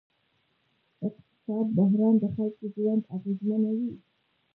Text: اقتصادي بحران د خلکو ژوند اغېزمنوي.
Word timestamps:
اقتصادي 1.05 1.71
بحران 1.77 2.13
د 2.21 2.23
خلکو 2.35 2.63
ژوند 2.75 3.03
اغېزمنوي. 3.15 3.91